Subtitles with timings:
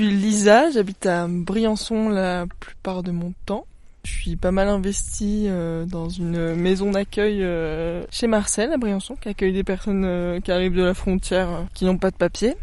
[0.00, 3.66] suis Lisa, j'habite à Briançon la plupart de mon temps.
[4.04, 9.16] Je suis pas mal investie euh, dans une maison d'accueil euh, chez Marcel à Briançon
[9.16, 12.54] qui accueille des personnes euh, qui arrivent de la frontière qui n'ont pas de papier.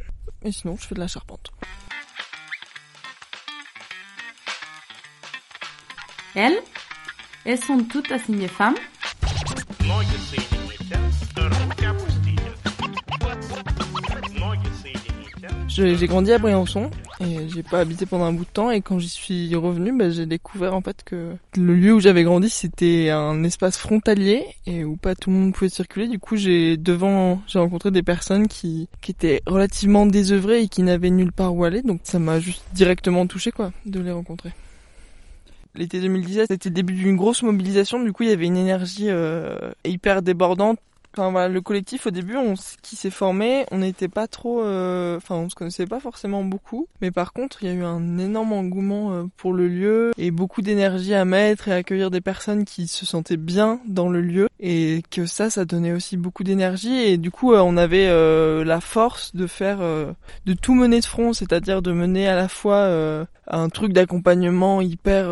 [0.44, 1.52] Et sinon, je fais de la charpente.
[6.34, 6.58] Elles,
[7.46, 8.76] elles sont toutes assignées femmes.
[15.68, 16.90] J'ai grandi à Briançon
[17.20, 20.10] et j'ai pas habité pendant un bout de temps et quand j'y suis revenue, bah,
[20.10, 24.84] j'ai découvert en fait que le lieu où j'avais grandi c'était un espace frontalier et
[24.84, 26.08] où pas tout le monde pouvait circuler.
[26.08, 30.84] Du coup, j'ai devant, j'ai rencontré des personnes qui, qui étaient relativement désœuvrées et qui
[30.84, 31.82] n'avaient nulle part où aller.
[31.82, 34.52] Donc ça m'a juste directement touché quoi de les rencontrer.
[35.76, 38.02] L'été 2017, c'était le début d'une grosse mobilisation.
[38.04, 40.80] Du coup, il y avait une énergie euh, hyper débordante
[41.18, 42.54] Enfin voilà, le collectif au début, on,
[42.84, 46.88] qui s'est formé, on n'était pas trop, euh, enfin on se connaissait pas forcément beaucoup,
[47.02, 50.30] mais par contre il y a eu un énorme engouement euh, pour le lieu et
[50.30, 54.48] beaucoup d'énergie à mettre et accueillir des personnes qui se sentaient bien dans le lieu
[54.60, 56.94] et que ça, ça donnait aussi beaucoup d'énergie.
[56.94, 58.08] Et du coup euh, on avait
[58.64, 63.26] la force de faire, de tout mener de front, c'est-à-dire de mener à la fois
[63.48, 65.30] un truc d'accompagnement hyper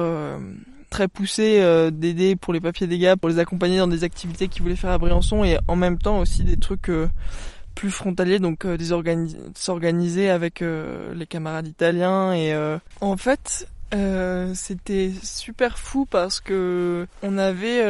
[0.95, 4.61] très poussé euh, d'aider pour les papiers dégâts, pour les accompagner dans des activités qu'ils
[4.61, 7.09] voulaient faire à Briançon et en même temps aussi des trucs euh,
[7.75, 8.93] plus frontaliers, donc euh, des
[9.55, 12.55] s'organiser avec les camarades italiens et
[13.01, 13.67] en fait
[14.53, 17.81] c'était super fou parce que on avait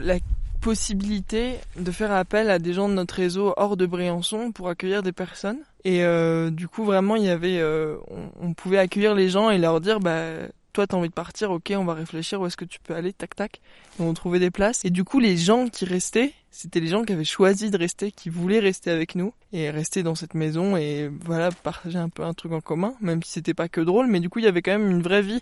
[0.00, 0.16] la
[0.60, 5.04] possibilité de faire appel à des gens de notre réseau hors de Briançon pour accueillir
[5.04, 5.58] des personnes.
[5.84, 6.02] Et
[6.50, 10.00] du coup, vraiment, il y avait, on, on, pouvait accueillir les gens et leur dire,
[10.00, 12.94] bah, toi t'as envie de partir, ok, on va réfléchir où est-ce que tu peux
[12.94, 13.60] aller, tac tac.
[13.98, 14.84] Et on trouvait des places.
[14.84, 18.12] Et du coup, les gens qui restaient, c'était les gens qui avaient choisi de rester,
[18.12, 22.24] qui voulaient rester avec nous et rester dans cette maison et voilà, partager un peu
[22.24, 24.48] un truc en commun, même si c'était pas que drôle, mais du coup, il y
[24.48, 25.40] avait quand même une vraie vie.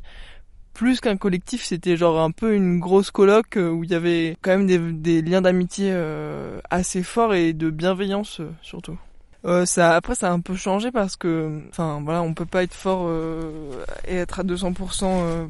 [0.75, 4.39] Plus qu'un collectif, c'était genre un peu une grosse coloc euh, où il y avait
[4.41, 8.99] quand même des, liens d'amitié euh, assez forts et de bienveillance euh, surtout.
[9.45, 12.63] Euh, ça, après, ça a un peu changé parce que, enfin, voilà, on peut pas
[12.63, 15.47] être fort euh, et être à 200% euh,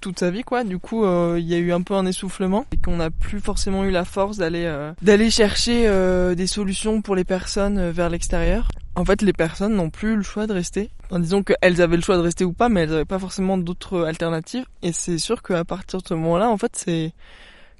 [0.00, 0.64] toute sa vie, quoi.
[0.64, 1.04] Du coup,
[1.36, 4.04] il y a eu un peu un essoufflement et qu'on n'a plus forcément eu la
[4.04, 5.90] force d'aller d'aller chercher
[6.36, 8.68] des solutions pour les personnes vers l'extérieur.
[8.94, 10.90] En fait, les personnes n'ont plus le choix de rester.
[11.10, 13.58] En disant qu'elles avaient le choix de rester ou pas, mais elles n'avaient pas forcément
[13.58, 14.66] d'autres alternatives.
[14.82, 17.12] Et c'est sûr qu'à partir de ce moment-là, en fait, c'est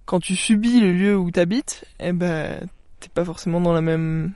[0.06, 2.66] quand tu subis le lieu où t'habites, eh ben,
[2.98, 4.32] t'es pas forcément dans la même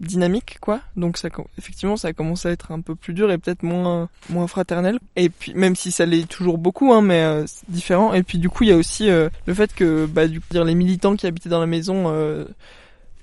[0.00, 0.80] dynamique quoi.
[0.96, 4.08] Donc ça effectivement ça a commencé à être un peu plus dur et peut-être moins
[4.28, 4.98] moins fraternel.
[5.16, 8.14] Et puis même si ça l'est toujours beaucoup hein mais euh, différent.
[8.14, 10.46] Et puis du coup il y a aussi euh, le fait que bah du coup
[10.52, 12.44] les militants qui habitaient dans la maison euh,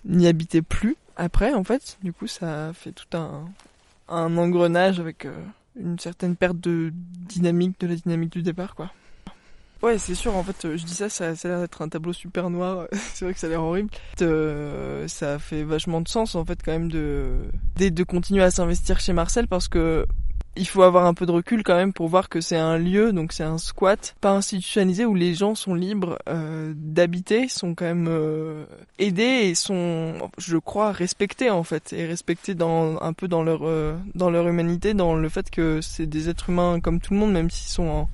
[0.05, 1.97] n'y habitaient plus après en fait.
[2.03, 3.45] Du coup ça fait tout un
[4.09, 5.27] un engrenage avec
[5.79, 8.91] une certaine perte de dynamique de la dynamique du départ quoi
[9.83, 10.33] Ouais, c'est sûr.
[10.33, 12.87] En fait, je dis ça, ça, a l'air d'être un tableau super noir.
[13.13, 13.89] c'est vrai que ça a l'air horrible.
[14.21, 17.41] Euh, ça fait vachement de sens, en fait, quand même, de,
[17.75, 20.05] de, continuer à s'investir chez Marcel parce que
[20.55, 23.11] il faut avoir un peu de recul quand même pour voir que c'est un lieu,
[23.11, 27.85] donc c'est un squat pas institutionnalisé où les gens sont libres euh, d'habiter, sont quand
[27.85, 28.65] même euh,
[28.99, 33.61] aidés et sont, je crois, respectés en fait et respectés dans un peu dans leur
[34.13, 37.33] dans leur humanité, dans le fait que c'est des êtres humains comme tout le monde,
[37.33, 38.09] même s'ils sont en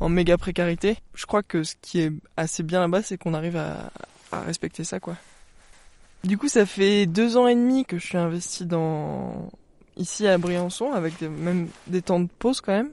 [0.00, 0.96] en méga précarité.
[1.14, 3.90] Je crois que ce qui est assez bien là-bas, c'est qu'on arrive à,
[4.32, 5.16] respecter ça, quoi.
[6.24, 9.50] Du coup, ça fait deux ans et demi que je suis investi dans
[9.96, 12.90] ici à Briançon, avec même des temps de pause quand même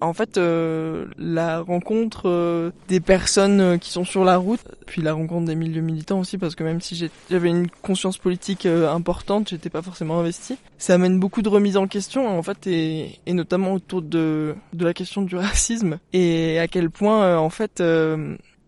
[0.00, 5.02] en fait, euh, la rencontre euh, des personnes euh, qui sont sur la route, puis
[5.02, 9.48] la rencontre des milieux militants aussi, parce que même si j'avais une conscience politique importante,
[9.48, 10.56] j'étais pas forcément investi.
[10.78, 14.94] Ça amène beaucoup de remises en question, en fait, et, notamment autour de, de la
[14.94, 17.82] question du racisme, et à quel point, en fait,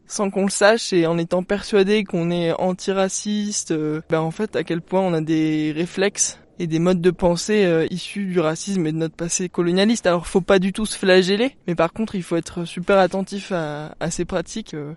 [0.06, 3.75] sans qu'on le sache et en étant persuadé qu'on est antiraciste,
[4.08, 7.65] ben en fait, à quel point on a des réflexes et des modes de pensée
[7.65, 10.06] euh, issus du racisme et de notre passé colonialiste.
[10.06, 13.53] Alors faut pas du tout se flageller, mais par contre il faut être super attentif
[13.53, 14.75] à, à ces pratiques.
[14.75, 14.94] Euh.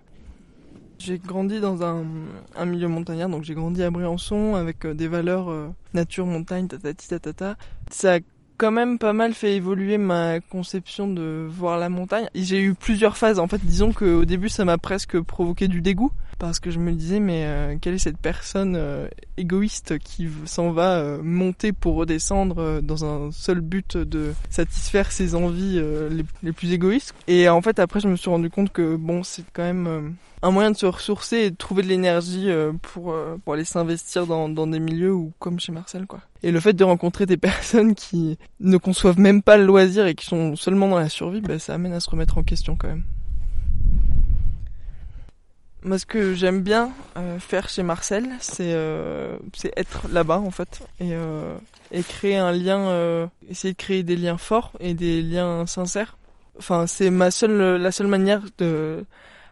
[0.98, 2.04] J'ai grandi dans un,
[2.56, 5.50] un, milieu montagnard, donc j'ai grandi à Briançon avec euh, des valeurs
[5.94, 7.56] nature, montagne, tatati tatata.
[7.90, 8.18] Ça a
[8.58, 12.28] quand même pas mal fait évoluer ma conception de voir la montagne.
[12.34, 16.12] J'ai eu plusieurs phases, en fait disons qu'au début ça m'a presque provoqué du dégoût
[16.40, 19.06] parce que je me disais mais euh, quelle est cette personne euh,
[19.36, 25.34] égoïste qui s'en va euh, monter pour redescendre dans un seul but de satisfaire ses
[25.36, 25.80] envies
[26.42, 27.14] les, plus égoïstes?
[27.28, 30.50] Et en fait après je me suis rendu compte que bon c'est quand même un
[30.50, 32.48] moyen de se ressourcer et de trouver de l'énergie
[32.80, 33.14] pour
[33.44, 36.20] pour aller s'investir dans, dans des milieux où comme chez Marcel quoi.
[36.42, 40.14] Et le fait de rencontrer des personnes qui ne conçoivent même pas le loisir et
[40.14, 42.88] qui sont seulement dans la survie bah, ça amène à se remettre en question quand
[42.88, 43.04] même
[45.82, 50.50] moi, ce que j'aime bien euh, faire chez Marcel, c'est euh, c'est être là-bas en
[50.50, 51.56] fait et euh,
[51.90, 56.16] et créer un lien, euh, essayer de créer des liens forts et des liens sincères.
[56.58, 59.04] Enfin, c'est ma seule la seule manière de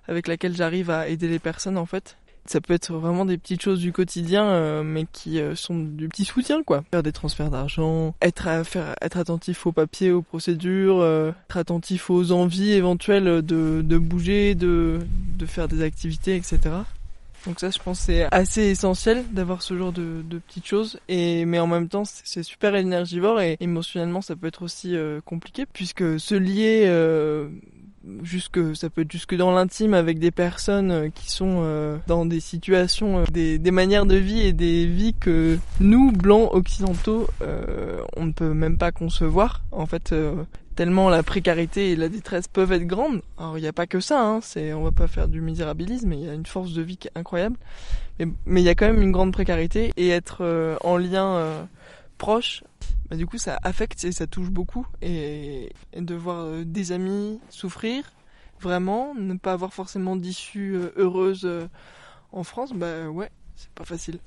[0.06, 2.16] avec laquelle j'arrive à aider les personnes en fait.
[2.48, 6.08] Ça peut être vraiment des petites choses du quotidien, euh, mais qui euh, sont du
[6.08, 6.82] petit soutien, quoi.
[6.90, 11.58] Faire des transferts d'argent, être à faire, être attentif aux papiers, aux procédures, euh, être
[11.58, 15.00] attentif aux envies éventuelles de, de bouger, de,
[15.36, 16.58] de faire des activités, etc.
[17.46, 20.98] Donc ça, je pense, c'est assez essentiel d'avoir ce genre de, de, petites choses.
[21.08, 24.96] Et mais en même temps, c'est super énergivore et émotionnellement, ça peut être aussi
[25.26, 26.86] compliqué puisque se lier
[28.22, 32.26] jusque ça peut être jusque dans l'intime avec des personnes euh, qui sont euh, dans
[32.26, 37.28] des situations, euh, des, manières de vie et des vies que nous blancs occidentaux
[38.16, 39.62] on ne peut même pas concevoir.
[39.72, 40.14] En fait,
[40.74, 43.22] tellement la précarité et la détresse peuvent être grandes.
[43.38, 46.12] Alors il n'y a pas que ça, hein, c'est on va pas faire du misérabilisme,
[46.12, 47.56] il y a une force de vie qui est incroyable.
[48.46, 51.68] Mais il y a quand même une grande précarité et être en lien
[52.16, 52.64] proche
[53.10, 54.86] bah, du coup ça affecte et ça touche beaucoup.
[55.02, 58.12] Et, de voir euh, des amis souffrir
[58.60, 61.68] vraiment ne pas avoir forcément d'issue euh, heureuse euh,
[62.32, 64.18] en France bah ouais c'est pas facile.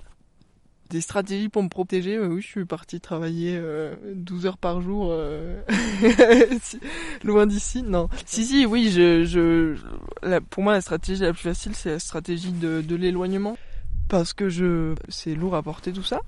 [0.90, 3.62] Des stratégies pour me protéger oui je suis partie travailler
[4.14, 5.14] 12 heures par jour
[7.24, 8.10] loin d'ici non.
[8.26, 8.94] Si si oui
[10.50, 13.58] pour moi la stratégie la plus facile c'est la stratégie de, de l'éloignement.
[14.10, 16.20] Parce que je c'est lourd à porter tout ça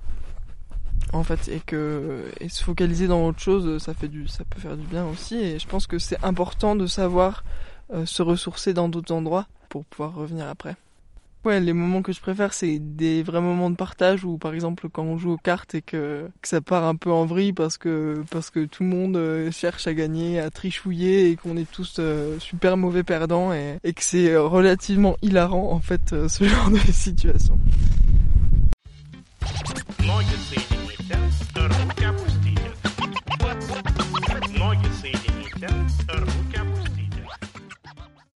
[1.12, 4.76] en fait et que se focaliser dans autre chose ça fait du ça peut faire
[4.76, 7.44] du bien aussi et je pense que c'est important de savoir
[7.92, 10.74] euh, se ressourcer dans d'autres endroits pour pouvoir revenir après.
[11.44, 14.88] Ouais, les moments que je préfère, c'est des vrais moments de partage où, par exemple,
[14.88, 18.24] quand on joue aux cartes et que, ça part un peu en vrille parce que,
[18.30, 21.96] parce que tout le monde euh, cherche à gagner, à trichouiller et qu'on est tous
[21.98, 27.58] euh, super mauvais perdants et, que c'est relativement hilarant, en fait, ce genre de situation.